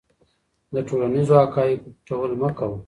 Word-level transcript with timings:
د 0.73 0.75
ټولنیزو 0.87 1.33
حقایقو 1.41 1.89
پټول 1.97 2.31
مه 2.41 2.49
کوه. 2.57 2.77